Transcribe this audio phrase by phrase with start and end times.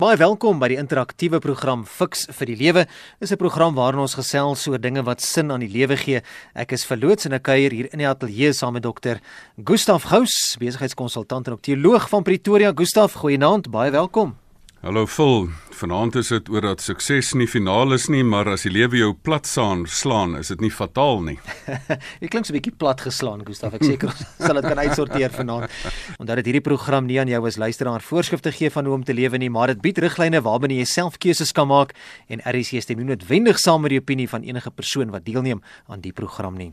[0.00, 2.86] Baie welkom by die interaktiewe program Fix vir die Lewe.
[3.20, 6.22] Dis 'n program waarin ons gesels oor dinge wat sin aan die lewe gee.
[6.54, 9.20] Ek is verloots en ek kuier hier in die ateljee saam met dokter
[9.62, 12.72] Gustaf Gous, besigheidskonsultant en ook teoloog van Pretoria.
[12.72, 14.36] Gustaf, goeienaand, baie welkom.
[14.80, 18.70] Hallo Phil, vanaand is dit oor dat sukses nie finaal is nie, maar as die
[18.72, 21.34] lewe jou plat saan slaan, is dit nie fataal nie.
[22.22, 23.76] Jy klink so 'n bietjie plat geslaan, Gustaf.
[23.76, 24.16] Ek seker
[24.46, 25.68] sal dit kan uitsorteer vanaand.
[26.16, 29.12] Omdat dit hierdie program nie aan jou as luisteraar voorskrifte gee van hoe om te
[29.12, 31.92] lewe nie, maar dit bied riglyne waarbinne jy self keuses kan maak
[32.32, 35.60] en RC stem nie noodwendig saam met die opinie van enige persoon wat deelneem
[35.92, 36.72] aan die program nie.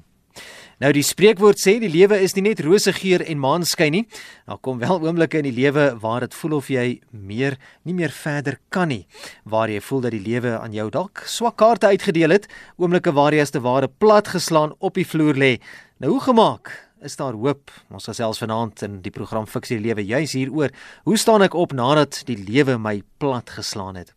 [0.78, 4.04] Nou die spreekwoord sê die lewe is nie net rose geur en maanskyn nie.
[4.46, 8.14] Daar kom wel oomblikke in die lewe waar dit voel of jy meer nie meer
[8.14, 9.08] verder kan nie.
[9.42, 12.46] Waar jy voel dat die lewe aan jou dalk swak kaarte uitgedeel het,
[12.78, 15.56] oomblikke waar jy as te ware plat geslaan op die vloer lê.
[15.98, 16.70] Nou hoe gemaak?
[17.02, 17.74] Is daar hoop?
[17.90, 20.70] Ons gesels vanaand in die program Fiksie Lewe juis hieroor.
[21.10, 24.14] Hoe staan ek op nadat die lewe my plat geslaan het?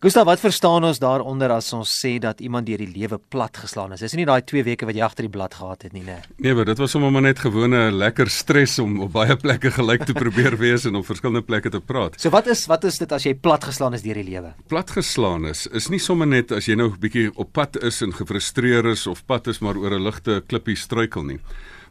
[0.00, 3.92] Gustav, wat verstaan ons daaronder as ons sê dat iemand deur die lewe plat geslaan
[3.92, 4.00] is?
[4.00, 6.14] Dis nie daai 2 weke wat jy agter die blad gehad het nie, né?
[6.40, 10.06] Nee, maar dit was sommer maar net gewone lekker stres om op baie plekke gelyk
[10.08, 12.16] te probeer wees en op verskillende plekke te praat.
[12.16, 14.54] So wat is wat is dit as jy plat geslaan is deur die lewe?
[14.72, 18.00] Plat geslaan is is nie sommer net as jy nou 'n bietjie op pad is
[18.00, 21.40] en gefrustreer is of pad is maar oor 'n ligte klippie struikel nie.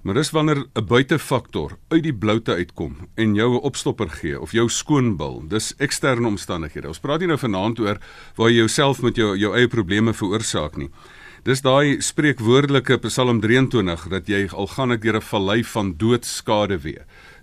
[0.01, 4.51] Maar dis wanneer 'n buitefaktor uit die bloute uitkom en jou 'n opstopper gee of
[4.51, 5.43] jou skoonbil.
[5.47, 6.87] Dis eksterne omstandighede.
[6.87, 7.97] Ons praat nie nou vanaand oor
[8.35, 10.89] waar jy jouself met jou jou eie probleme veroorsaak nie.
[11.43, 16.77] Dis daai spreekwoordelike Psalm 23 dat jy al gaan ek deur 'n vallei van doodskade
[16.77, 16.99] wee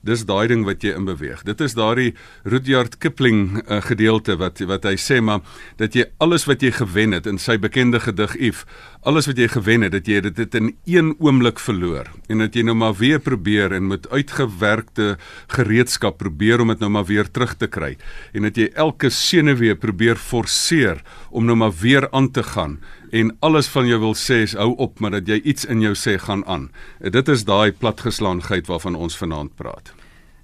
[0.06, 1.42] dis daai ding wat jy in beweeg.
[1.46, 2.14] Dit is daardie
[2.46, 5.42] Rudyard Kipling uh, gedeelte wat wat hy sê maar
[5.80, 8.64] dat jy alles wat jy gewen het in sy bekende gedig If,
[9.06, 12.64] alles wat jy gewen het, dat jy dit in een oomblik verloor en dat jy
[12.66, 15.16] nou maar weer probeer en met uitgewerkte
[15.52, 17.94] gereedskap probeer om dit nou maar weer terug te kry
[18.32, 22.78] en dat jy elke senuwee probeer forceer om nou maar weer aan te gaan
[23.10, 25.94] en alles van jou wil sê is hou op maar dat jy iets in jou
[25.94, 26.68] sê gaan aan.
[27.00, 29.94] Dit is daai platgeslaanheid waarvan ons vanaand praat.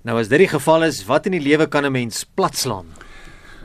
[0.02, 2.86] Nou as dit die geval is, wat in die lewe kan 'n mens platslaan?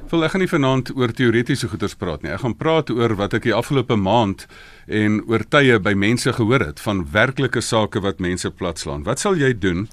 [0.10, 2.32] Wil ek gaan nie vanaand oor teoretiese goeters praat nie.
[2.32, 4.48] Ek gaan praat oor wat ek die afgelope maand
[4.88, 9.04] en oor tye by mense gehoor het van werklike sake wat mense platslaan.
[9.04, 9.90] Wat sal jy doen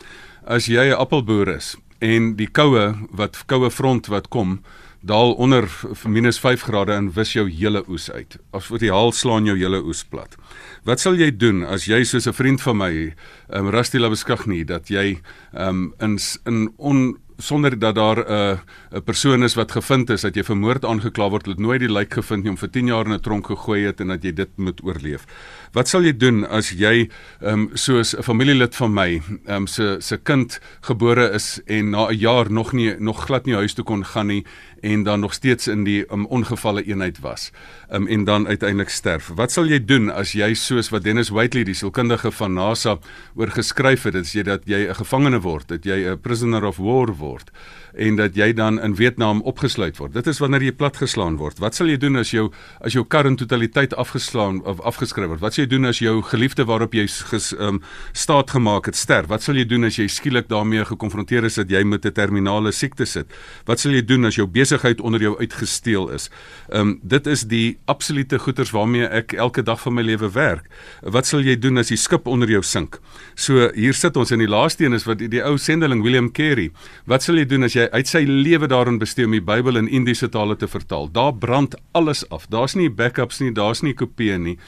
[0.47, 4.61] as jy 'n appelboer is en die koue wat koue front wat kom
[5.05, 5.69] daal onder
[6.09, 8.39] minus 5 grade en wis jou hele oes uit.
[8.57, 10.37] Of wat die haal slaan jou hele oes plat.
[10.85, 13.15] Wat sal jy doen as jy soos 'n vriend van my,
[13.53, 15.21] um, Rusty Labeskagni, dat jy
[15.53, 18.59] um, in in on sonder dat daar 'n uh,
[18.99, 22.13] 'n persoon is wat gevind is dat jy vermoord aangekla word, het nooit die lijk
[22.13, 24.49] gevind nie om vir 10 jaar in 'n tronk gegooi het en dat jy dit
[24.57, 25.25] moet oorleef.
[25.73, 27.11] Wat sal jy doen as jy
[27.41, 31.91] ehm um, soos 'n familielid van my, ehm um, se se kind gebore is en
[31.91, 34.45] na 'n jaar nog nie nog glad nie huis toe kon gaan nie
[34.85, 37.51] en dan nog steeds in die um, ongevalle eenheid was
[37.91, 39.31] um, en dan uiteindelik sterf.
[39.35, 42.99] Wat sal jy doen as jy soos wat Dennis Whiteley die sielkundige van NASA
[43.35, 46.77] oor geskryf het, is jy dat jy 'n gevangene word, dat jy 'n prisoner of
[46.77, 47.51] war word
[47.97, 50.15] en dat jy dan in Vietnam opgesluit word.
[50.15, 51.61] Dit is wanneer jy platgeslaan word.
[51.63, 52.49] Wat sal jy doen as jou
[52.85, 55.43] as jou kar in totaliteit afgeslaan of afgeskryf word?
[55.43, 57.81] Wat sal jy doen as jou geliefde waarop jy ges, um,
[58.13, 59.31] staat gemaak het sterf?
[59.31, 62.73] Wat sal jy doen as jy skielik daarmee gekonfronteer is dat jy met 'n terminale
[62.73, 63.27] siekte sit?
[63.67, 66.31] Wat sal jy doen as jou besigheid onder jou uitgesteel is?
[66.71, 70.69] Ehm um, dit is die absolute goeters waarmee ek elke dag van my lewe werk.
[71.03, 73.01] Wat sal jy doen as die skip onder jou sink?
[73.35, 76.33] So hier sit ons in die laaste een is wat die, die ou sendeling William
[76.33, 76.71] Carey.
[77.07, 79.89] Wat sal jy doen as jy uit sy lewe daarin bestee om die Bybel in
[79.89, 81.11] Indiese tale te vertaal.
[81.13, 82.47] Daar brand alles af.
[82.47, 84.59] Daar's nie backups nie, daar's nie kopieë nie.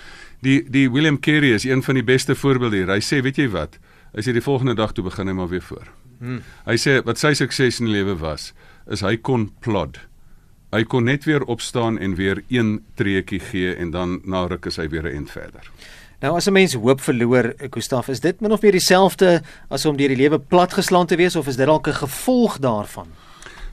[0.44, 2.92] Die die William Carey is een van die beste voorbeelde hier.
[2.92, 3.78] Hy sê, weet jy wat?
[4.14, 5.88] Hy sê die volgende dag toe begin hy maar weer voor.
[6.18, 6.42] Hmm.
[6.64, 8.52] Hy sê wat sy sukses in die lewe was,
[8.90, 10.00] is hy kon plod.
[10.74, 14.76] Hy kon net weer opstaan en weer een treukie gee en dan na ruk is
[14.80, 15.70] hy weer 'n end verder.
[16.26, 19.96] Nou as 'n mens hoop verloor, Gustaf, is dit min of meer dieselfde as om
[19.96, 23.06] deur die lewe platgeslaan te wees of is dit dalk 'n gevolg daarvan?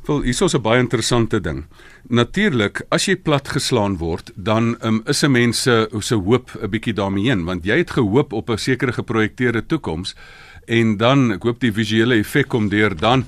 [0.06, 1.66] Wel, hier is 'n baie interessante ding.
[2.08, 6.94] Natuurlik, as jy platgeslaan word, dan um, is 'n mens se se hoop 'n bietjie
[6.94, 10.16] daarmee heen, want jy het gehoop op 'n sekere geprojekteerde toekoms
[10.66, 13.25] en dan ek hoop die visuele effek kom deur dan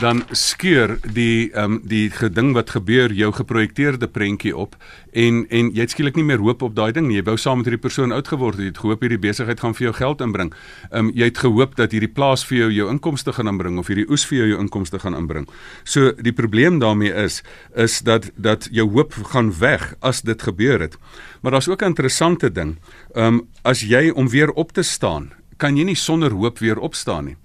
[0.00, 4.74] dan skeur die ehm um, die geding wat gebeur jou geprojekteerde prentjie op
[5.12, 7.20] en en jy het skielik nie meer hoop op daai ding nie.
[7.20, 8.64] Jy wou saam met hierdie persoon oud geword het.
[8.64, 10.50] Jy het gehoop hierdie besigheid gaan vir jou geld inbring.
[10.90, 13.86] Ehm um, jy het gehoop dat hierdie plaas vir jou jou inkomste gaan inbring of
[13.86, 15.46] hierdie oes vir jou jou inkomste gaan inbring.
[15.84, 17.42] So die probleem daarmee is
[17.74, 20.98] is dat dat jou hoop gaan weg as dit gebeur het.
[21.42, 22.78] Maar daar's ook 'n interessante ding.
[23.14, 26.78] Ehm um, as jy om weer op te staan kan jy nie sonder hoop weer
[26.78, 27.36] opstaan nie.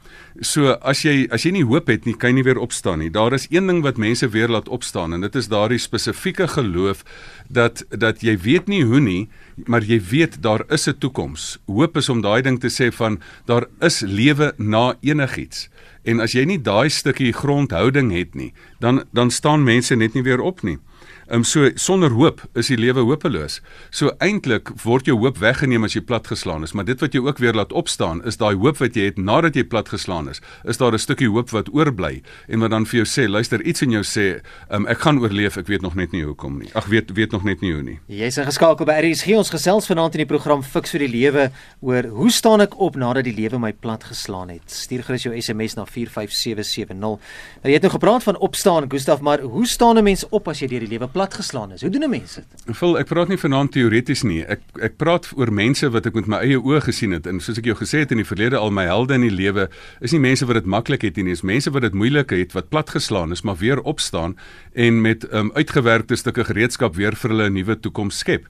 [0.42, 3.10] So as jy as jy nie hoop het nie, kan jy nie weer opstaan nie.
[3.12, 7.04] Daar is een ding wat mense weer laat opstaan en dit is daardie spesifieke geloof
[7.50, 9.30] dat dat jy weet nie hoe nie,
[9.68, 11.60] maar jy weet daar is 'n toekoms.
[11.68, 15.70] Hoop is om daai ding te sê van daar is lewe na enigiets.
[16.04, 20.24] En as jy nie daai stukkie grondhouding het nie, dan dan staan mense net nie
[20.24, 20.80] weer op nie.
[21.30, 23.60] Ehm um, so sonder hoop is die lewe hopeloos.
[23.94, 27.38] So eintlik word jou hoop weggeneem as jy platgeslaan is, maar dit wat jou ook
[27.38, 30.42] weer laat opstaan is daai hoop wat jy het nadat jy platgeslaan is.
[30.66, 33.82] Is daar 'n stukkie hoop wat oorbly en wat dan vir jou sê, luister, iets
[33.82, 36.70] in jou sê, ehm um, ek gaan oorleef, ek weet nog net nie hoekom nie.
[36.74, 38.00] Ag weet weet nog net nie hoe nie.
[38.08, 41.52] Jy's ingeskakel by RSG ons gesels vanaand in die program Fix vir die lewe
[41.82, 44.66] oor hoe staan ek op nadat die lewe my platgeslaan het.
[44.66, 46.98] Stuur gerus jou SMS na 45770.
[46.98, 47.20] Nou
[47.62, 50.68] jy het nou gepraat van opstaan, Gustaf, maar hoe staan 'n mens op as jy
[50.68, 51.82] deur die lewe platgeslaan is.
[51.82, 52.76] Hoe doen 'n mens dit?
[52.80, 54.42] Vul, ek praat nie vanaand teoreties nie.
[54.46, 57.58] Ek ek praat oor mense wat ek met my eie oë gesien het en soos
[57.58, 59.70] ek jou gesê het in die verlede al my helde in die lewe
[60.02, 62.70] is nie mense wat dit maklik het nie, is mense wat dit moeilik het, wat
[62.70, 64.38] platgeslaan is, maar weer opstaan
[64.74, 68.48] en met um, uitgewerkte stukke gereedskap weer vir hulle 'n nuwe toekoms skep.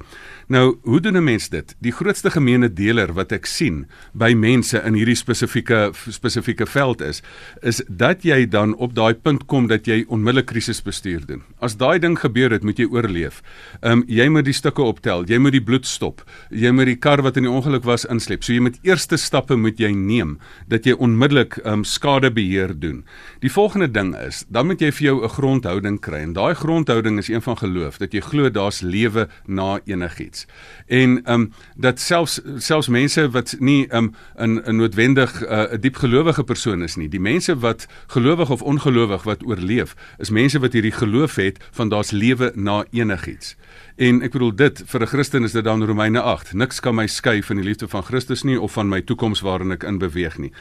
[0.48, 1.76] Nou, hoe doen 'n mens dit?
[1.80, 7.22] Die grootste gemeene deler wat ek sien by mense in hierdie spesifieke spesifieke veld is,
[7.62, 11.42] is dat jy dan op daai punt kom dat jy onmiddellik krisisbestuur doen.
[11.60, 13.42] As daai ding gebeur het, moet jy oorleef.
[13.82, 16.24] Ehm um, jy moet die stukke optel, jy moet die bloed stop.
[16.50, 18.44] Jy moet die kar wat in die ongeluk was insleep.
[18.44, 23.04] So jy moet eerste stappe moet jy neem dat jy onmiddellik ehm um, skadebeheer doen.
[23.42, 26.24] Die volgende ding is, dan moet jy vir jou 'n grondhouding kry.
[26.24, 30.46] En daai grondhouding is een van geloof dat jy glo daar's lewe na enigiets iets.
[30.86, 35.54] En ehm um, dat selfs selfs mense wat nie ehm um, 'n 'n noodwendig 'n
[35.54, 37.10] uh, diep gelowige persoon is nie.
[37.10, 41.90] Die mense wat gelowig of ongelowig wat oorleef, is mense wat hierdie geloof het van
[41.90, 43.56] daar's lewe na enigiets.
[44.00, 46.54] En ek bedoel dit vir 'n Christen is dit dan Romeine 8.
[46.54, 49.72] Niks kan my skei van die liefde van Christus nie of van my toekoms waarin
[49.72, 50.52] ek in beweeg nie.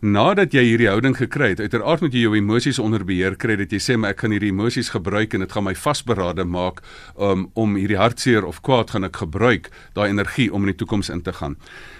[0.00, 3.70] Nadat jy hierdie houding gekry het, uiteraard moet jy jou emosies onder beheer kry dat
[3.70, 6.82] jy sê maar ek gaan hierdie emosies gebruik en dit gaan my vasberade maak
[7.18, 11.08] um, om hierdie hartseer of kwaad gaan ek gebruik daai energie om in die toekoms
[11.08, 11.56] in te gaan.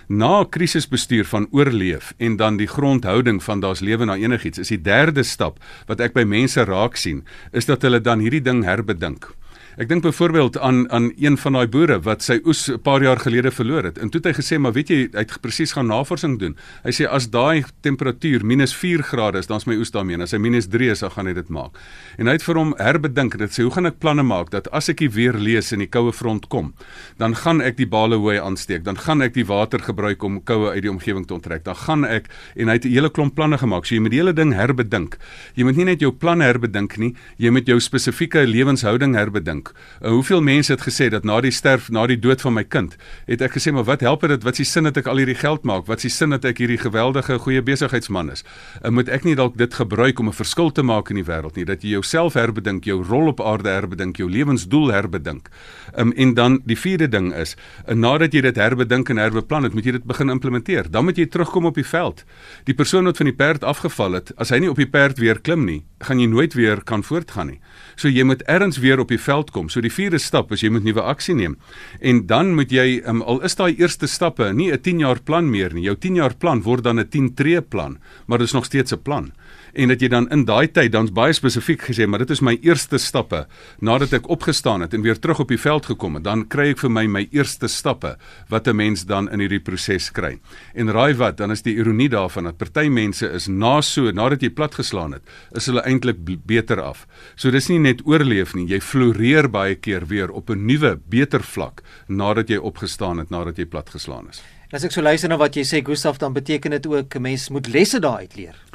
[0.08, 4.82] Na krisisbestuur van oorleef en dan die grondhouding van daar's lewe na enigiets is die
[4.82, 7.22] derde stap wat ek by mense raak sien
[7.52, 9.37] is dat hulle dan hierdie ding herbedink.
[9.78, 13.20] Ek dink byvoorbeeld aan aan een van daai boere wat sy oes 'n paar jaar
[13.22, 13.98] gelede verloor het.
[13.98, 16.90] En toe het hy gesê, "Maar weet jy, hy het presies gaan navorsing doen." Hy
[16.90, 20.20] sê as daai temperatuur -4 grade is, dan is my oes daarmee.
[20.20, 21.78] As hy -3 is, dan gaan hy dit maak.
[22.16, 24.70] En hy het vir hom herbedink en dit sê, "Hoe gaan ek planne maak dat
[24.70, 26.74] as ek weer lees in die koue front kom,
[27.16, 30.70] dan gaan ek die bale hooi aansteek, dan gaan ek die water gebruik om koue
[30.70, 31.64] uit die omgewing te onttrek.
[31.64, 32.26] Dan gaan ek
[32.56, 33.86] en hy het 'n hele klomp planne gemaak.
[33.86, 35.18] So jy moet die hele ding herbedink.
[35.54, 39.67] Jy moet nie net jou planne herbedink nie, jy moet jou spesifieke lewenshouding herbedink.
[40.02, 42.96] Uh, hoeveel mense het gesê dat na die sterf, na die dood van my kind,
[43.26, 44.42] het ek gesê maar wat help dit?
[44.42, 45.86] Wat is die sin dat ek al hierdie geld maak?
[45.86, 48.44] Wat is die sin dat ek hierdie geweldige goeie besigheidsman is?
[48.82, 51.56] Uh, moet ek nie dalk dit gebruik om 'n verskil te maak in die wêreld
[51.56, 51.64] nie?
[51.64, 55.48] Dat jy jouself herbedink, jou rol op aarde herbedink, jou lewensdoel herbedink.
[55.96, 57.56] Um, en dan die vierde ding is,
[57.88, 60.90] uh, nadat jy dit herbedink en herbeplan het, moet jy dit begin implementeer.
[60.90, 62.24] Dan moet jy terugkom op die veld.
[62.64, 65.40] Die persoon wat van die perd afgeval het, as hy nie op die perd weer
[65.40, 67.60] klim nie, gaan jy nooit weer kan voortgaan nie.
[67.96, 69.68] So jy moet ergens weer op die veld kom.
[69.68, 71.56] So die vierde stap is jy moet nuwe aksie neem.
[72.00, 75.50] En dan moet jy um, al is daai eerste stappe nie 'n 10 jaar plan
[75.50, 75.82] meer nie.
[75.82, 78.92] Jou 10 jaar plan word dan 'n 10 tree plan, maar dit is nog steeds
[78.92, 79.32] 'n plan
[79.78, 82.56] en dat jy dan in daai tyd dan's baie spesifiek gesê maar dit is my
[82.66, 83.44] eerste stappe
[83.84, 86.82] nadat ek opgestaan het en weer terug op die veld gekom het dan kry ek
[86.82, 88.16] vir my my eerste stappe
[88.48, 90.38] wat 'n mens dan in hierdie proses kry
[90.74, 94.42] en raai wat dan is die ironie daarvan dat party mense is na so nadat
[94.42, 95.22] jy platgeslaan het
[95.54, 100.06] is hulle eintlik beter af so dis nie net oorleef nie jy floreer baie keer
[100.06, 104.84] weer op 'n nuwe beter vlak nadat jy opgestaan het nadat jy platgeslaan is As
[104.84, 107.66] ek so luister na wat jy sê Gustaf dan beteken dit ook 'n mens moet
[107.72, 108.67] lesse daaruit leer.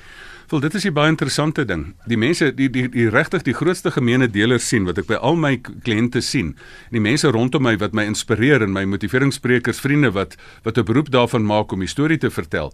[0.53, 1.95] Wel dit is 'n baie interessante ding.
[2.05, 5.35] Die mense die die die regtig die grootste gemeene deler sien wat ek by al
[5.35, 6.55] my kliënte sien.
[6.91, 11.09] Die mense rondom my wat my inspireer en my motiveringssprekers, vriende wat wat 'n beroep
[11.11, 12.73] daarvan maak om 'n storie te vertel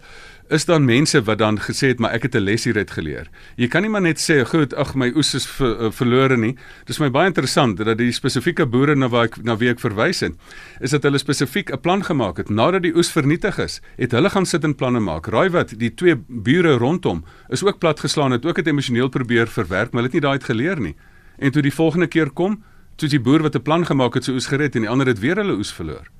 [0.50, 3.26] is dan mense wat dan gesê het maar ek het 'n les hieruit geleer.
[3.56, 6.56] Jy kan nie maar net sê goed, ag my oes is ver, uh, verlore nie.
[6.84, 10.20] Dis my baie interessant dat die spesifieke boere na waar ek na wie ek verwys
[10.20, 10.32] het,
[10.80, 14.30] is dat hulle spesifiek 'n plan gemaak het nadat die oes vernietig is, het hulle
[14.30, 15.26] gaan sit en planne maak.
[15.26, 19.92] Raai wat, die twee bure rondom is ook platgeslaan het, ook het emosioneel probeer verwerk,
[19.92, 20.96] maar het nie daai uit geleer nie.
[21.38, 22.62] En toe die volgende keer kom,
[22.96, 25.20] toe die boer wat 'n plan gemaak het, sy oes gered en die ander het
[25.20, 26.10] weer hulle oes verloor.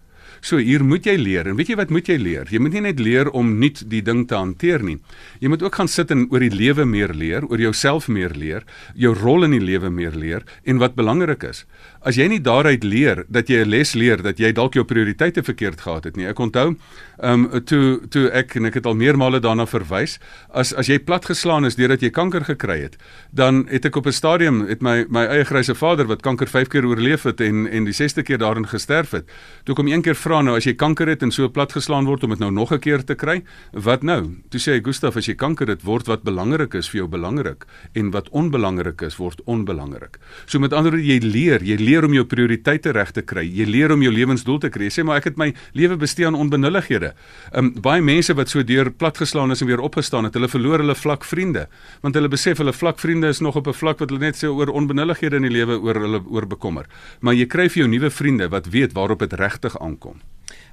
[0.40, 1.48] So hier moet jy leer.
[1.50, 2.48] En weet jy wat moet jy leer?
[2.48, 4.98] Jy moet nie net leer om nuut die ding te hanteer nie.
[5.40, 8.64] Jy moet ook gaan sit en oor die lewe meer leer, oor jouself meer leer,
[8.94, 11.66] jou rol in die lewe meer leer en wat belangrik is.
[12.00, 15.42] As jy nie daaruit leer dat jy 'n les leer dat jy dalk jou prioriteite
[15.42, 16.26] verkeerd gehad het nie.
[16.26, 16.76] Ek onthou,
[17.20, 20.98] ehm um, toe toe ek en ek het al meermale daarna verwys, as as jy
[20.98, 22.96] platgeslaan is deurdat jy kanker gekry het,
[23.30, 26.68] dan het ek op 'n stadium het my my eie grysse vader wat kanker 5
[26.68, 29.28] keer oorleef het en en die 6ste keer daarin gesterf het.
[29.64, 32.30] Toe kom een keer vra nou as jy kanker het en so platgeslaan word om
[32.30, 33.42] dit nou nog 'n keer te kry,
[33.72, 34.36] wat nou?
[34.48, 37.66] Toe sê hy Gustaf as jy kanker het word wat belangrik is vir jou belangrik
[37.94, 40.18] en wat onbelangrik is word onbelangrik.
[40.46, 43.42] So met ander woorde jy leer, jy leer om jou prioriteite reg te kry.
[43.42, 44.86] Jy leer om jou lewensdoel te kry.
[44.88, 47.12] Jy sê maar ek het my lewe bestee aan onbenullighede.
[47.56, 50.94] Um baie mense wat so deur platgeslaan is en weer opgestaan het, hulle verloor hulle
[50.94, 51.66] vlak vriende
[52.00, 54.48] want hulle besef hulle vlak vriende is nog op 'n vlak wat hulle net sê
[54.48, 56.86] oor onbenullighede in die lewe oor hulle oor bekommer.
[57.20, 60.20] Maar jy kry vir jou nuwe vriende wat weet waarop dit regtig aankom.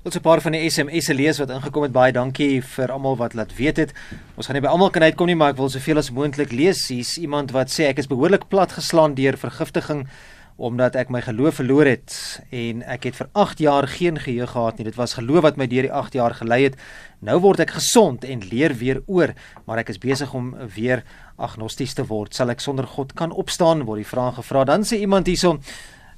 [0.04, 1.92] Ons 'n paar van die SMS'e lees wat ingekom het.
[1.92, 3.94] Baie dankie vir almal wat laat weet het.
[4.36, 6.88] Ons gaan nie by almal kan uitkom nie, maar ek wil soveel as moontlik lees.
[6.88, 10.08] Hier's iemand wat sê ek is behoorlik platgeslaan deur vergiftiging
[10.58, 12.14] omdat ek my geloof verloor het
[12.50, 14.88] en ek het vir 8 jaar geen geheue gehad nie.
[14.90, 16.80] Dit was geloof wat my deur die 8 jaar gelei het.
[17.22, 19.36] Nou word ek gesond en leer weer oor,
[19.70, 21.04] maar ek is besig om weer
[21.38, 22.34] agnosties te word.
[22.34, 23.86] Sal ek sonder God kan opstaan?
[23.86, 24.66] Word die vraag gevra.
[24.66, 25.60] Dan sê iemand hierso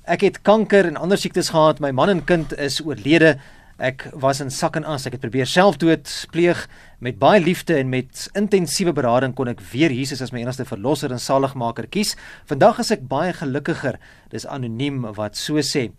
[0.09, 1.77] Ek het kanker en ander siektes gehad.
[1.83, 3.35] My man en kind is oorlede.
[3.79, 5.05] Ek was in sak en as.
[5.07, 6.65] Ek het probeer selfdood pleeg
[6.99, 11.13] met baie liefde en met intensiewe berading kon ek weer Jesus as my enigste verlosser
[11.15, 12.17] en saligmaker kies.
[12.49, 13.95] Vandag is ek baie gelukkiger.
[14.35, 15.93] Dis anoniem wat so sê.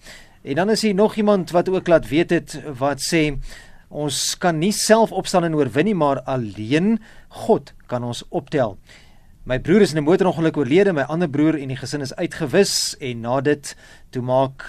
[0.45, 3.31] En dan is hier nog iemand wat ook laat weet het wat sê
[3.89, 6.99] ons kan nie self opstaan en oorwin nie, maar alleen
[7.49, 8.77] God kan ons optel.
[9.49, 12.95] My broer is in 'n motorongeluk oorlede, my ander broer en die gesin is uitgewis
[13.01, 13.77] en na dit
[14.11, 14.69] toe maak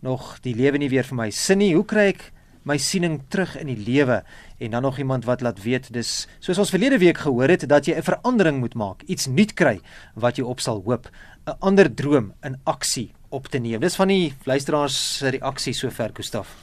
[0.00, 1.74] nog die lewe nie weer vir my sin nie.
[1.74, 2.32] Hoe kry ek
[2.68, 4.22] my siening terug in die lewe?
[4.58, 7.86] En dan nog iemand wat laat weet dis soos ons verlede week gehoor het dat
[7.86, 9.80] jy 'n verandering moet maak, iets nuut kry
[10.14, 11.08] wat jy op sal hoop,
[11.46, 13.80] 'n ander droom in aksie op te neem.
[13.80, 16.56] Dis van die luisteraars se reaksie sover, Gustaf.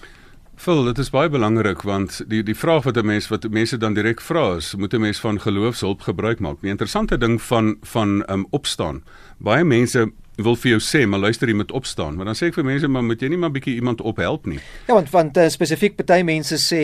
[0.55, 3.93] Phil, dit is baie belangrik want die die vraag wat 'n mens wat mense dan
[3.93, 6.61] direk vra is, moet 'n mens van geloofshulp gebruik maak?
[6.61, 9.03] Die interessante ding van van um opstaan.
[9.37, 10.11] Baie mense
[10.43, 12.17] wil vir jou sê, maar luister, jy moet opstaan.
[12.17, 14.59] Maar dan sê ek vir mense, maar moet jy nie maar bietjie iemand ophelp nie?
[14.89, 16.81] Ja, want want uh, spesifiek party mense sê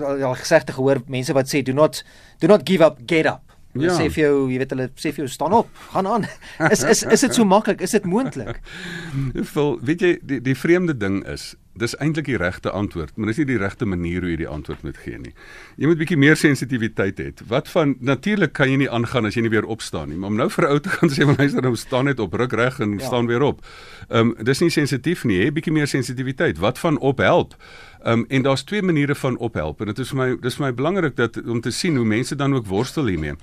[0.00, 2.02] al gesegde gehoor, mense wat sê do not
[2.40, 3.42] do not give up, get up.
[3.76, 3.98] Hulle ja.
[3.98, 6.26] sê vir jou, jy weet hulle sê vir jou staan op, gaan aan.
[6.70, 7.84] Is is is dit so maklik?
[7.84, 8.62] Is dit moontlik?
[9.52, 13.40] Phil, weet jy die die vreemde ding is dis eintlik die regte antwoord, maar dis
[13.42, 15.32] nie die regte manier hoe jy die antwoord moet gee nie.
[15.76, 17.30] Jy moet bietjie meer sensitiwiteit hê.
[17.50, 20.40] Wat van natuurlik kan jy nie aangaan as jy nie weer opstaan nie, maar om
[20.40, 22.98] nou vir ou te gaan sê maar luister, nou staan net op, ruk reg en
[22.98, 23.06] ja.
[23.06, 23.64] staan weer op.
[24.08, 26.58] Ehm um, dis nie sensitief nie, hè, bietjie meer sensitiwiteit.
[26.62, 27.56] Wat van ophelp?
[28.04, 30.72] Um, en daar's twee maniere van ophelp en dit is vir my dis vir my
[30.74, 33.34] belangrik dat om te sien hoe mense dan ook worstel hiermee.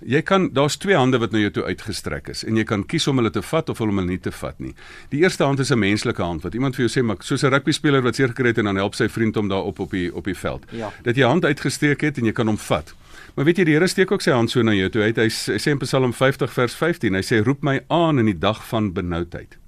[0.00, 3.06] Jy kan daar's twee hande wat na jou toe uitgestrek is en jy kan kies
[3.08, 4.74] om hulle te vat of om hulle nie te vat nie.
[5.10, 7.50] Die eerste hand is 'n menslike hand wat iemand vir jou sê maar soos 'n
[7.50, 9.90] rugby speler wat seer gekry het en dan help sy vriend om daar op op
[9.90, 10.64] die op die veld.
[10.70, 10.92] Ja.
[11.02, 12.94] Dat jy hand uitgesteek het en jy kan hom vat.
[13.34, 15.02] Maar weet jy die Here steek ook sy hand so na jou toe.
[15.02, 18.26] Hy, hy, hy sê in Psalm 50 vers 15, hy sê roep my aan in
[18.26, 19.61] die dag van benoudheid.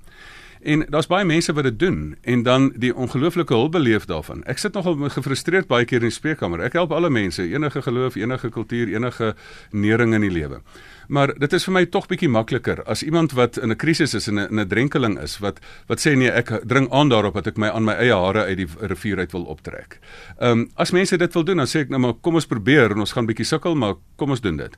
[0.64, 4.40] En daar's baie mense wat dit doen en dan die ongelooflike hulp beleef daarvan.
[4.48, 6.62] Ek sit nogal gefrustreerd baie keer in die spreekkamer.
[6.64, 9.34] Ek help alle mense, enige geloof, enige kultuur, enige
[9.70, 10.62] nering in die lewe.
[11.08, 14.28] Maar dit is vir my tog bietjie makliker as iemand wat in 'n krisis is
[14.28, 17.56] en 'n 'n drenkeling is wat wat sê nee, ek dring aan daarop dat ek
[17.56, 19.98] my aan my eie hare uit die rivier uit wil optrek.
[20.40, 22.90] Ehm um, as mense dit wil doen, dan sê ek nou maar kom ons probeer
[22.90, 24.76] en ons gaan bietjie sukkel, maar kom ons doen dit.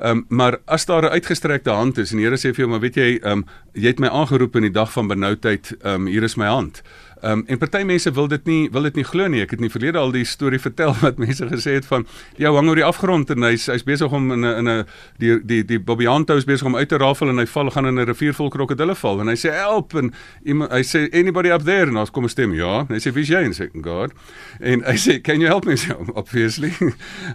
[0.00, 2.68] Ehm um, maar as daar 'n uitgestrekte hand is en die Here sê vir jou,
[2.68, 3.44] maar weet jy, ehm um,
[3.74, 6.82] jy het my aangeroep in die dag van benoudheid, ehm um, hier is my hand.
[7.22, 9.40] Ehm um, en party mense wil dit nie wil dit nie glo nie.
[9.42, 12.06] Ek het nie verlede al die storie vertel wat mense gesê het van
[12.36, 14.84] die ou hang oor die afgrond en hy's hy's besig om in 'n in 'n
[15.18, 17.98] die die die Bobianto is besig om uit te rafel en hy val gaan in
[17.98, 20.12] 'n rivier vol krokodille val en hy sê help en
[20.44, 22.86] iemand hy sê anybody up there en ons kom 'n stem ja.
[22.88, 24.12] En hy sê wie's jy en sê God.
[24.60, 26.70] En hy sê can you help me so obviously.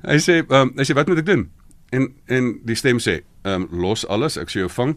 [0.03, 1.49] hy sê ehm um, hy sê wat moet ek doen?
[1.91, 4.95] En en die stem sê ehm um, los alles ek sê jou vang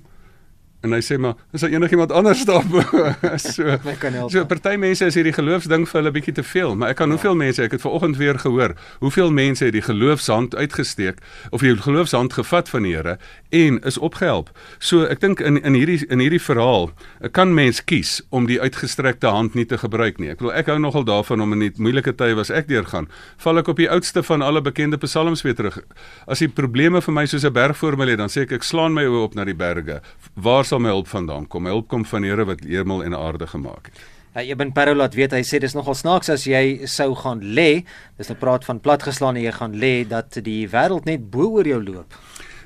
[0.84, 2.64] en hy sê maar is daar enigiemand anders daar
[3.40, 3.78] so
[4.28, 7.16] so party mense is hierdie geloofsding vir hulle bietjie te veel maar ek kan ja.
[7.16, 11.76] hoeveel mense ek het vanoggend weer gehoor hoeveel mense het die geloofshand uitgesteek of die
[11.76, 13.16] geloofshand gevat van die Here
[13.50, 16.90] en is opgehelp so ek dink in in hierdie in hierdie verhaal
[17.32, 20.78] kan mens kies om die uitgestrekte hand nie te gebruik nie ek bedoel ek hou
[20.78, 24.22] nogal daarvan om in die moeilike tye was ek deurgaan val ek op die oudste
[24.22, 25.80] van alle bekende psalms weer terug
[26.26, 28.64] as die probleme vir my soos 'n berg voor my lê dan sê ek ek
[28.64, 30.00] slaan my oë op na die berge
[30.34, 31.64] waar sal my hulp vandaan kom?
[31.66, 34.04] My hulp kom van die Here wat hemel en aarde gemaak het.
[34.36, 37.84] Uh, Eben Perro laat weet hy sê dis nogal snaaks as jy sou gaan lê.
[38.18, 41.56] Dis 'n nou praat van platgeslaan en jy gaan lê dat die wêreld net bo
[41.56, 42.12] oor jou loop.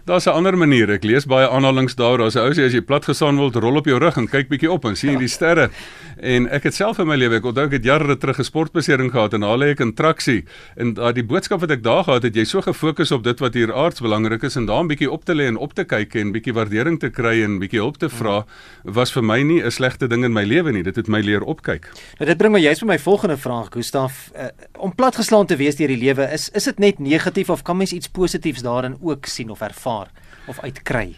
[0.05, 0.91] Daar's 'n ander manier.
[0.91, 2.19] Ek lees baie aanhalinge daar.
[2.19, 4.49] Daar's 'n ou sê as jy plat gesaan word, rol op jou rug en kyk
[4.49, 5.71] bietjie op en sien die sterre.
[6.19, 9.11] En ek het self in my lewe, ek onthou ek het jare terug 'n sportbesering
[9.11, 10.45] gehad en daar lê ek in traksie
[10.77, 13.55] en daai die boodskap wat ek daar gehad het, jy so gefokus op dit wat
[13.55, 16.15] hier aards belangrik is en daar 'n bietjie op te lê en op te kyk
[16.15, 18.45] en bietjie waardering te kry en bietjie hulp te vra,
[18.85, 20.83] was vir my nie 'n slegte ding in my lewe nie.
[20.83, 21.89] Dit het my leer opkyk.
[22.19, 24.31] Nou dit bring my juist by my volgende vraag, Gustaf.
[24.35, 24.49] Uh,
[24.81, 27.93] om platgeslaan te wees deur die lewe, is is dit net negatief of kan mens
[27.93, 30.09] iets positiefs daarin ook sien of ervaar?
[30.51, 31.15] of uitkry?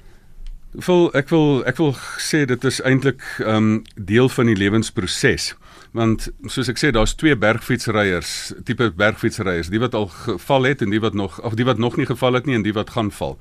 [0.73, 1.91] Ek wil ek wil ek wil
[2.23, 5.53] sê dit is eintlik um deel van die lewensproses.
[5.93, 10.95] Want soos ek sê daar's twee bergfietsryers, tipe bergfietsryers, die wat al geval het en
[10.95, 13.13] die wat nog of die wat nog nie geval het nie en die wat gaan
[13.13, 13.37] val.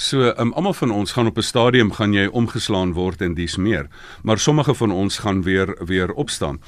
[0.00, 3.56] So um almal van ons gaan op 'n stadium gaan jy omgeslaan word en dis
[3.56, 3.90] meer,
[4.22, 6.60] maar sommige van ons gaan weer weer opstaan.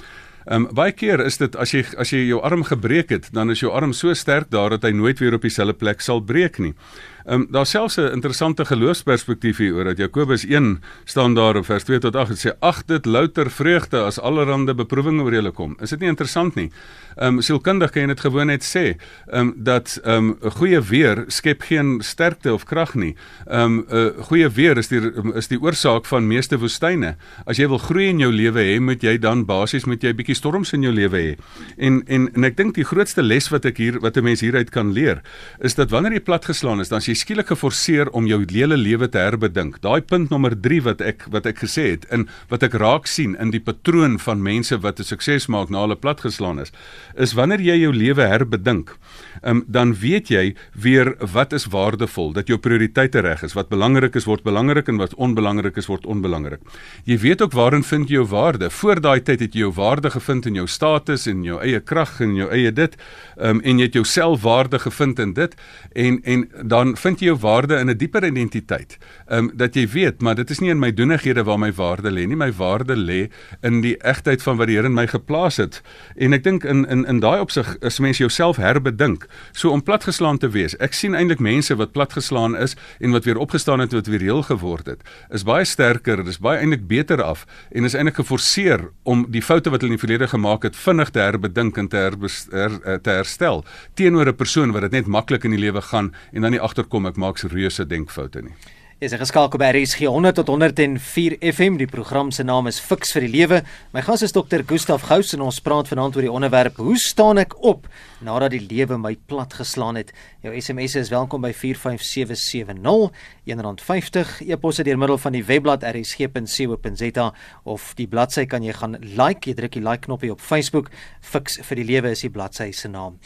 [0.47, 3.51] Ehm um, baie keer is dit as jy as jy jou arm gebreek het, dan
[3.51, 6.59] is jou arm so sterk daar dat hy nooit weer op dieselfde plek sal breek
[6.59, 6.75] nie.
[7.25, 11.65] Ehm um, daar selfs 'n interessante geloofsperspektief hier oor dat Jakobus 1 staan daar in
[11.65, 15.51] vers 2 tot 8 en sê ag dit louter vreugde as allerhande beproewinge oor julle
[15.51, 15.77] kom.
[15.81, 16.71] Is dit nie interessant nie?
[17.17, 20.51] Ehm um, sielkundig kan jy dit gewoon net sê, ehm um, dat ehm um, 'n
[20.51, 23.17] goeie weer skep geen sterkte of krag nie.
[23.47, 25.01] Ehm um, 'n uh, goeie weer is die
[25.35, 27.17] is die oorsaak van meeste woestyne.
[27.47, 30.35] As jy wil groei in jou lewe hê, moet jy dan basies met jy bietjie
[30.35, 31.37] storms in jou lewe hê.
[31.77, 34.71] En en en ek dink die grootste les wat ek hier wat 'n mens hieruit
[34.71, 35.23] kan leer,
[35.61, 39.19] is dat wanneer jy platgeslaan is, dan jy skielik geforseer om jou hele lewe te
[39.19, 39.81] herbedink.
[39.83, 43.35] Daai punt nommer 3 wat ek wat ek gesê het in wat ek raak sien
[43.41, 46.73] in die patroon van mense wat 'n sukses maak na hulle platgeslaan is,
[47.17, 48.97] is wanneer jy jou lewe herbedink,
[49.43, 54.17] um, dan weet jy weer wat is waardevol, dat jou prioriteite reg is, wat belangrik
[54.17, 56.61] is word belangrik en wat onbelangrik is word onbelangrik.
[57.05, 58.71] Jy weet ook waarin vind jy jou waarde.
[58.71, 62.21] Voor daai tyd het jy jou waarde gevind in jou status en jou eie krag
[62.21, 62.97] en jou eie dit,
[63.39, 65.57] um, en jy het jou selfwaarde gevind in dit
[65.93, 68.99] en en dan vind jy jou waarde in 'n dieper identiteit.
[69.27, 72.11] Ehm um, dat jy weet, maar dit is nie in my doenighede waar my waarde
[72.11, 73.31] lê nie, my waarde lê
[73.63, 75.83] in die egtheid van wat die Here in my geplaas het.
[76.17, 79.27] En ek dink in in in daai opsig is mense jouself herbedink.
[79.53, 80.77] So om platgeslaan te wees.
[80.77, 84.21] Ek sien eintlik mense wat platgeslaan is en wat weer opgestaan het en wat weer
[84.21, 85.01] heel geword het.
[85.31, 89.71] Is baie sterker, is baie eintlik beter af en is eintlik geforseer om die foute
[89.71, 92.17] wat hulle in die verlede gemaak het vinnig te herbedink en te her,
[92.51, 96.43] her, te herstel teenoor 'n persoon wat dit net maklik in die lewe gaan en
[96.43, 98.55] dan nie agterkom kom ek maak se reuse denkfoute nie.
[99.03, 101.79] Is ek geskakel by RSG 100 tot 104 FM.
[101.81, 103.63] Die program se naam is Fix vir die Lewe.
[103.97, 104.63] My gas is Dr.
[104.69, 107.89] Gustaf Gous en ons praat vanaand oor die onderwerp: Hoe staan ek op
[108.23, 110.13] nadat die lewe my plat geslaan het?
[110.43, 113.11] Jou SMS is welkom by 45770
[113.43, 114.43] R1.50.
[114.47, 117.27] E-posse deur middel van die webblad rsg.co.za
[117.65, 119.49] of die bladsy kan jy gaan like.
[119.51, 120.91] Jy druk die like knoppie op Facebook.
[121.21, 123.19] Fix vir die Lewe is die bladsy se naam.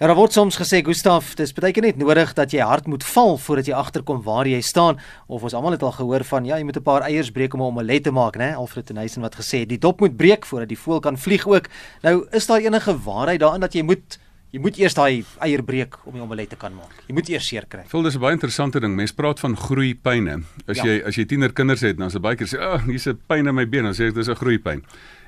[0.00, 3.04] Nou daar word soms gesê Gustaf, dis baie keer net nodig dat jy hard moet
[3.04, 6.56] val voordat jy agterkom waar jy staan of ons almal het al gehoor van ja,
[6.58, 8.54] jy moet 'n paar eiers breek om 'n omelet te maak, né?
[8.56, 11.68] Alfred Tennyson wat gesê het die dop moet breek voordat die voël kan vlieg ook.
[12.02, 14.18] Nou is daar enige waarheid daarin dat jy moet
[14.50, 17.04] jy moet eers daai eier breek om die omelet te kan maak.
[17.06, 17.84] Jy moet eers seer kry.
[17.90, 18.96] Voel dis 'n baie interessante ding.
[18.96, 20.42] Mense praat van groeipyne.
[20.66, 20.84] As ja.
[20.84, 23.18] jy as jy tienerkinders het, dan is dit baie keer sê, "Ag, oh, hier's 'n
[23.28, 24.82] pyn in my been." Dan sê ek dis 'n groeipyn.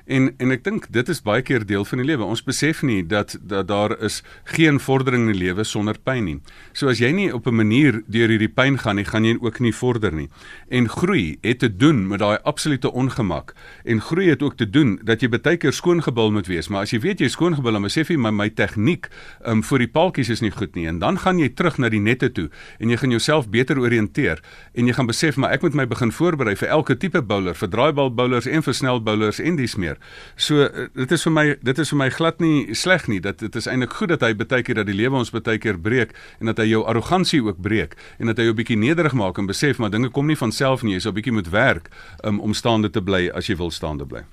[0.05, 2.23] En en ek dink dit is baie keer deel van die lewe.
[2.23, 6.39] Ons besef nie dat dat daar is geen vordering in die lewe sonder pyn nie.
[6.73, 9.59] So as jy nie op 'n manier deur hierdie pyn gaan nie, gaan jy ook
[9.59, 10.29] nie vorder nie.
[10.69, 13.53] En groei het te doen met daai absolute ongemak.
[13.85, 16.91] En groei het ook te doen dat jy baie keer skoongebul moet wees, maar as
[16.91, 19.09] jy weet jy skoongebul, dan besef jy my my tegniek
[19.45, 22.01] um, vir die paaltjies is nie goed nie en dan gaan jy terug na die
[22.03, 24.41] nette toe en jy gaan jouself beter orienteer
[24.73, 27.71] en jy gaan besef maar ek moet my begin voorberei vir elke tipe bowler, vir
[27.73, 29.99] draaibal bowlers en vir snel bowlers en dis meer meer.
[30.35, 33.19] So eh, dit is vir my dit is vir my glad nie sleg nie.
[33.21, 35.77] Dat dit is eintlik goed dat hy baie keer dat die lewe ons baie keer
[35.77, 39.37] breek en dat hy jou arrogansie ook breek en dat hy jou bietjie nederig maak
[39.37, 40.95] en besef maar dinge kom nie van self nie.
[40.97, 41.89] Jy sou bietjie moet werk
[42.23, 44.23] um, om staande te bly as jy wil staande bly.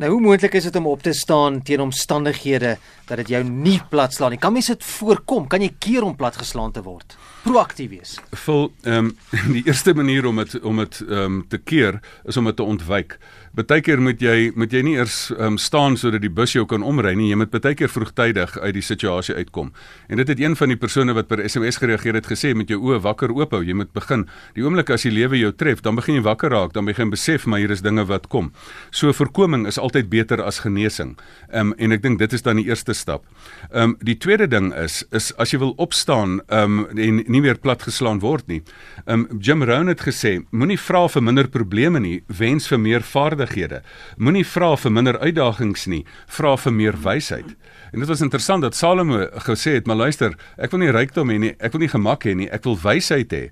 [0.00, 3.78] Nou hoe moontlik is dit om op te staan teen omstandighede dat dit jou nie
[3.90, 4.40] platslaan nie?
[4.40, 5.46] Kan mens dit voorkom?
[5.46, 7.16] Kan jy keer om platgeslaan te word?
[7.42, 8.18] Proaktief wees.
[8.44, 9.16] Vol ehm um,
[9.56, 12.62] die eerste manier om dit om dit ehm um, te keer is om dit te
[12.62, 13.16] ontwyk.
[13.52, 17.16] Partykeer moet jy moet jy nie eers um, staan sodat die bus jou kan omry
[17.18, 17.32] nie.
[17.32, 19.72] Jy moet partykeer vroegtydig uit die situasie uitkom.
[20.06, 22.78] En dit het een van die persone wat per SMS gereageer het gesê met jou
[22.78, 23.60] oë wakker oop hou.
[23.66, 24.28] Jy moet begin.
[24.54, 27.48] Die oomblik as die lewe jou tref, dan begin jy wakker raak, dan begin besef
[27.50, 28.52] maar hier is dinge wat kom.
[28.94, 31.16] So voorkoming is altyd beter as genesing.
[31.50, 33.26] Ehm um, en ek dink dit is dan die eerste stap.
[33.72, 37.40] Ehm um, die tweede ding is is as jy wil opstaan ehm um, en nie
[37.42, 38.60] meer platgeslaan word nie.
[39.06, 43.82] Um Jim Rohn het gesê, moenie vra vir minder probleme nie, wens vir meer vaardighede.
[44.18, 47.54] Moenie vra vir minder uitdagings nie, vra vir meer wysheid.
[47.92, 51.38] En dit was interessant dat Salomo gesê het, maar luister, ek wil nie rykdom hê
[51.38, 53.42] nie, ek wil nie gemak hê nie, ek wil wysheid hê.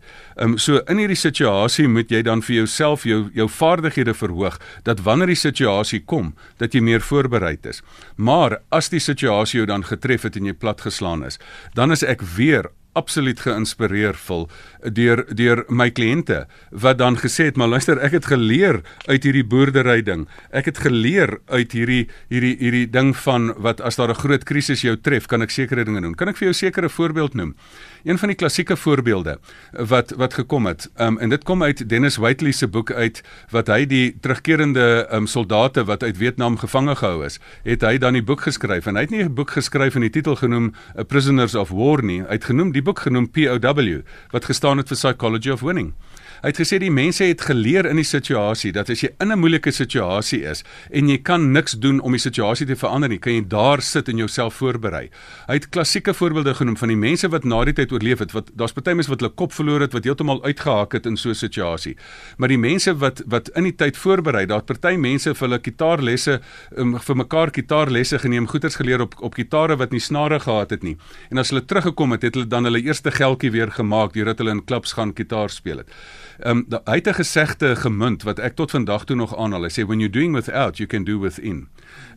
[0.41, 4.57] Um so in hierdie situasie moet jy dan vir jouself jou jou vaardighede verhoog
[4.89, 7.83] dat wanneer die situasie kom, dat jy meer voorbereid is.
[8.17, 11.41] Maar as die situasie jou dan getref het en jy platgeslaan is,
[11.77, 14.49] dan is ek weer absoluut geïnspireer vol
[14.83, 19.45] deur deur my kliënte wat dan gesê het maar luister ek het geleer uit hierdie
[19.47, 20.27] boerdery ding.
[20.51, 24.83] Ek het geleer uit hierdie hierdie hierdie ding van wat as daar 'n groot krisis
[24.83, 26.15] jou tref kan ek sekere dinge doen.
[26.15, 27.55] Kan ek vir jou sekere voorbeeld noem
[28.05, 29.39] een van die klassieke voorbeelde
[29.73, 33.67] wat wat gekom het um, en dit kom uit Dennis Whiteley se boek uit wat
[33.69, 38.25] hy die terugkerende um, soldate wat uit Vietnam gevange gehou is het hy dan die
[38.25, 40.73] boek geskryf en hy het nie 'n boek geskryf en die titel genoem
[41.07, 44.97] Prisoners of War nie hy het genoem die boek genoem POW wat gestaan het vir
[44.97, 45.93] Psychology of Winning.
[46.41, 49.39] Hy het gesê die mense het geleer in die situasie dat as jy in 'n
[49.39, 53.33] moeilike situasie is en jy kan niks doen om die situasie te verander nie, kan
[53.33, 55.11] jy daar sit en jouself voorberei.
[55.49, 58.51] Hy het klassieke voorbeelde genoem van die mense wat na die tyd oorleef het, wat
[58.57, 61.35] daar's baie mense wat hulle kop verloor het, wat heeltemal uitgehaak het in so 'n
[61.35, 61.97] situasie.
[62.39, 66.41] Maar die mense wat wat in die tyd voorberei, daar't party mense vir hulle gitaarlesse
[66.77, 70.83] um, vir mekaar gitaarlesse geneem, goeters geleer op op gitare wat nie snare gehad het
[70.83, 70.97] nie.
[71.31, 74.51] En as hulle teruggekom het, het hulle dan hulle eerste geldjie weer gemaak deurdat hulle
[74.51, 75.89] in klubs gaan gitaar speel het.
[76.41, 79.63] Ehm um, hy het 'n gesegde gemunt wat ek tot vandag toe nog aanhaal.
[79.63, 81.69] Hy sê when you're doing without, you can do within.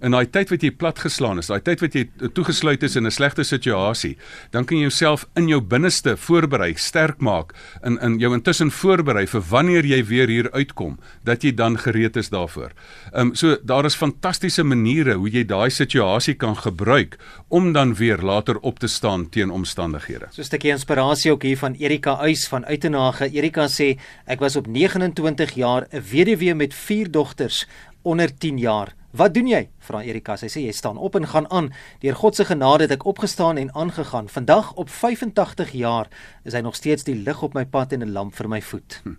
[0.02, 3.12] In daai tyd wat jy platgeslaan is, daai tyd wat jy toegesluit is in 'n
[3.12, 4.18] slegte situasie,
[4.52, 9.28] dan kan jy jouself in jou binneste voorberei, sterk maak, in in jou intussen voorberei
[9.28, 12.72] vir wanneer jy weer hier uitkom, dat jy dan gereed is daarvoor.
[13.14, 17.18] Ehm um, so daar is fantastiese maniere hoe jy daai situasie kan gebruik
[17.50, 20.28] om dan weer later op te staan teen omstandighede.
[20.32, 23.32] So 'n stukkie inspirasie ook hier van Erika Uys van Uitenage.
[23.32, 27.68] Erika sê Ek was op 29 jaar 'n weduwee met 4 dogters
[28.02, 28.94] onder 10 jaar.
[29.14, 29.68] Wat doen jy?
[29.86, 30.34] Vra Erika.
[30.42, 31.68] Sy sê jy staan op en gaan aan.
[32.02, 34.26] Deur God se genade het ek opgestaan en aangegaan.
[34.26, 36.10] Vandag op 85 jaar
[36.42, 39.02] is hy nog steeds die lig op my pad en 'n lamp vir my voet.
[39.04, 39.14] Hm.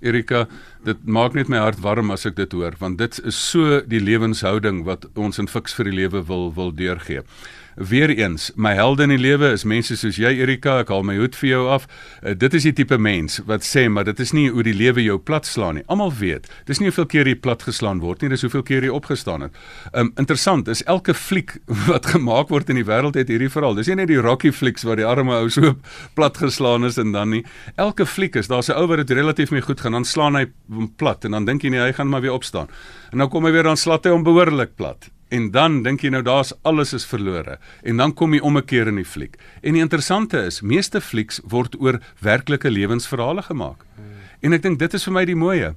[0.00, 0.46] Erika,
[0.84, 4.00] dit maak net my hart warm as ek dit hoor, want dit is so die
[4.00, 7.22] lewenshouding wat ons in Fix vir die lewe wil wil deurgee.
[7.76, 11.34] Weereens, my helde in die lewe is mense soos jy Erika, ek haal my hoed
[11.34, 11.88] vir jou af.
[12.22, 15.02] Uh, dit is die tipe mens wat sê maar dit is nie hoe die lewe
[15.02, 15.84] jou plat slaan nie.
[15.90, 18.92] Almal weet, dis nie hoeveel keer jy plat geslaan word nie, dis hoeveel keer jy
[18.94, 19.58] opgestaan het.
[19.92, 21.56] Um interessant, is elke fliek
[21.90, 23.74] wat gemaak word in die wêreld het hierdie verhaal.
[23.78, 25.74] Dis nie net die Rocky flieks waar die arme ou so
[26.16, 27.42] plat geslaan is en dan nie.
[27.74, 30.46] Elke fliek is daar's 'n ou wat dit relatief mee goed gaan, dan slaan hy
[30.96, 32.70] plat en dan dink jy nie hy gaan maar weer opstaan.
[33.10, 36.12] En dan kom hy weer dan slat hy hom behoorlik plat en dan dink jy
[36.14, 39.36] nou daar's alles is verlore en dan kom jy om 'n keer in die fliek.
[39.62, 43.84] En die interessante is, meeste flieks word oor werklike lewensverhale gemaak.
[43.96, 44.13] Hmm.
[44.44, 45.70] En ek dink dit is vir my die mooie.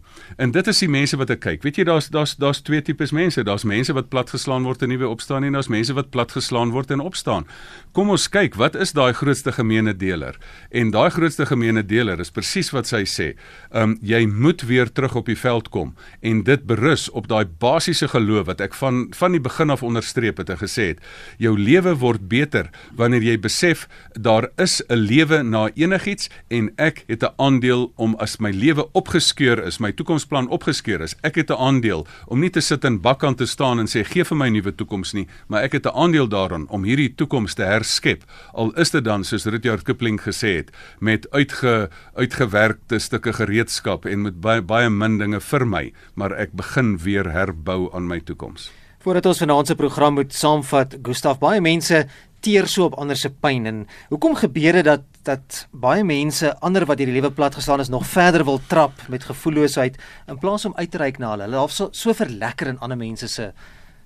[0.43, 1.61] En dit is die mense wat ek kyk.
[1.63, 3.39] Weet jy daar's daar's daar's twee tipes mense.
[3.47, 6.73] Daar's mense wat platgeslaan word en nie weer opstaan nie en daar's mense wat platgeslaan
[6.75, 7.47] word en opstaan.
[7.95, 10.35] Kom ons kyk, wat is daai grootste gemeene deler?
[10.75, 13.29] En daai grootste gemeene deler is presies wat sy sê.
[13.71, 18.11] Um jy moet weer terug op die veld kom en dit berus op daai basiese
[18.11, 20.99] geloof wat ek van van die begin af onderstreep het en gesê het.
[21.39, 22.67] Jou lewe word beter
[22.99, 28.15] wanneer jy besef daar is 'n lewe na enigiets en ek het 'n aandeel om
[28.19, 32.49] as my lewe opgeskeur is, my toekomsplan opgeskeur is, ek het 'n aandeel om nie
[32.49, 35.27] te sit in bakkant te staan en sê gee vir my 'n nuwe toekoms nie,
[35.47, 38.23] maar ek het 'n aandeel daarin om hierdie toekoms te herskep.
[38.53, 44.21] Al is dit dan soos Rudyard Kipling gesê het, met uitge uitgewerkte stukke gereedskap en
[44.21, 48.71] met baie baie min dinge vir my, maar ek begin weer herbou aan my toekoms.
[49.07, 52.07] Voordat ons vanaand se program moet saamvat, Gustaf, baie mense
[52.45, 56.85] teer so op ander se pyn en hoekom gebeur dit dat dat baie mense ander
[56.87, 59.97] wat hierdie lewe plat geslaan is nog verder wil trap met gevoelloosheid
[60.27, 61.49] in plaas om uit te reik na hulle.
[61.49, 63.51] Hulle half so so verlekker in ander mense se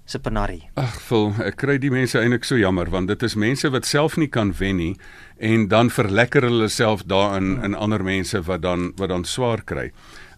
[0.06, 0.64] se penarie.
[0.82, 4.18] Ag, vol, ek kry die mense eintlik so jammer want dit is mense wat self
[4.20, 4.96] nie kan wen nie
[5.38, 9.92] en dan verlekker hulle self daarin in ander mense wat dan wat dan swaar kry.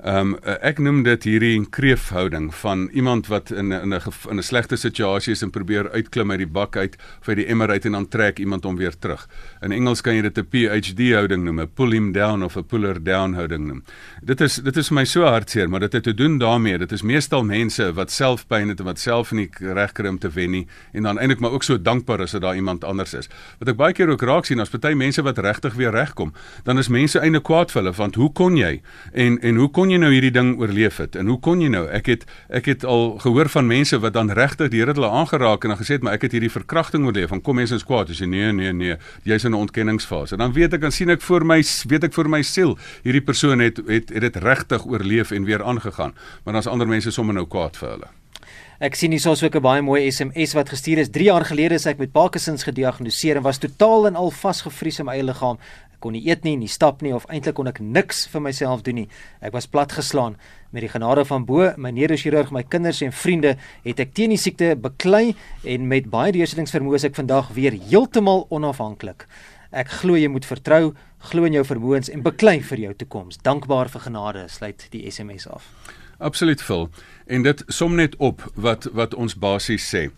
[0.03, 4.37] Ehm um, ek noem dit hierdie kreefhouding van iemand wat in 'n in 'n in
[4.37, 7.69] 'n slegte situasie is en probeer uitklim uit die bak uit of uit die emmer
[7.69, 9.29] uit en dan trek iemand hom weer terug.
[9.61, 12.65] In Engels kan jy dit 'n PhD houding noem, 'n pull him down of 'n
[12.65, 13.83] puller down houding noem.
[14.21, 16.77] Dit is dit is vir my so hartseer, maar dit het te doen daarmee.
[16.77, 20.29] Dit is meestal mense wat selfpyn het en wat self nie reg kry om te
[20.29, 23.29] wen nie en dan eintlik maar ook so dankbaar is dat daar iemand anders is.
[23.59, 26.77] Wat ek baie keer ook raak sien as party mense wat regtig weer regkom, dan
[26.77, 28.81] is mense eintlik kwaad vir hulle want hoe kon jy
[29.13, 31.83] en en hoe kon jy nou hierdie ding oorleef het en hoe kon jy nou?
[31.91, 35.63] Ek het ek het al gehoor van mense wat dan regtig die Here hulle aangeraak
[35.63, 37.29] en dan gesê het maar ek het hierdie verkrachting oorleef.
[37.29, 40.37] Dan kom mense in kwaad jy nee nee nee, jy's in 'n ontkenningsfase.
[40.37, 43.59] Dan weet ek dan sien ek vir my weet ek vir my siel, hierdie persoon
[43.59, 46.13] het het het dit regtig oorleef en weer aangegaan.
[46.43, 48.09] Maar dan's ander mense sommer nou kwaad vir hulle.
[48.83, 51.09] Ek sien hiersoos ook 'n baie mooi SMS wat gestuur is.
[51.09, 55.05] 3 jaar gelede is ek met Parkinsons gediagnoseer en was totaal en al vasgevries in
[55.05, 55.57] my eie liggaam.
[56.03, 58.97] Kon nie eet nie, nie stap nie of eintlik kon ek niks vir myself doen
[59.03, 59.05] nie.
[59.39, 60.35] Ek was platgeslaan.
[60.75, 64.41] Met die genade van bo, my neurochirurg, my kinders en vriende, het ek teen die
[64.41, 65.31] siekte beklei
[65.63, 69.27] en met baie deursettingsvermoë is ek vandag weer heeltemal onafhanklik.
[69.71, 70.91] Ek glo jy moet vertrou,
[71.31, 73.39] glo in jou vermoëns en beklei vir jou toekoms.
[73.45, 75.71] Dankbaar vir genade, sluit die SMS af.
[76.19, 76.89] Absoluut vul.
[77.31, 80.09] En dit som net op wat wat ons basies sê.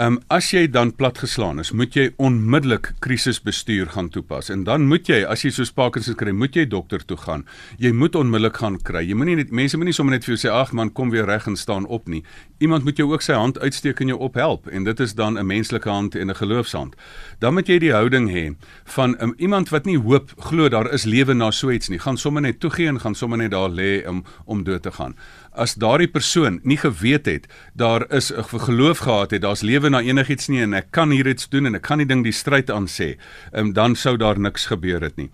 [0.00, 4.48] Ehm um, as jy dan platgeslaan is, moet jy onmiddellik krisisbestuur gaan toepas.
[4.48, 7.42] En dan moet jy, as jy so Parkinson kry, moet jy dokter toe gaan.
[7.76, 9.02] Jy moet onmiddellik gaan kry.
[9.04, 11.44] Jy moenie net mense moenie sommer net vir jou sê ag man, kom weer reg
[11.52, 12.22] en staan op nie.
[12.64, 15.46] Iemand moet jou ook sy hand uitsteek en jou ophelp en dit is dan 'n
[15.46, 16.96] menslike hand en 'n geloofshand.
[17.38, 18.56] Dan moet jy die houding hê
[18.96, 21.98] van um, iemand wat nie hoop glo daar is lewe na so iets nie.
[21.98, 25.14] Gaan sommer net toegee en gaan sommer net daar lê om om dood te gaan
[25.52, 30.00] as daardie persoon nie geweet het daar is 'n geloof gehad het daar's lewe na
[30.00, 32.70] enigiets nie en ek kan hier iets doen en ek kan die ding die stryd
[32.70, 33.16] aan sê
[33.52, 35.30] um, dan sou daar niks gebeur het nie